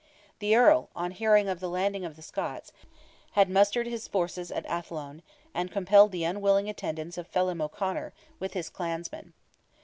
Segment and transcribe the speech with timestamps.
[0.39, 2.73] The Earl, on hearing of the landing of the Scots,
[3.33, 5.21] had mustered his forces at Athlone,
[5.53, 9.33] and compelled the unwilling attendance of Felim O'Conor, with his clansmen.